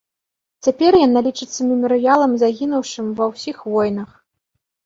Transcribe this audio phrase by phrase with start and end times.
[0.67, 4.09] Цяпер яна лічыцца мемарыялам загінуўшым ва ўсіх войнах.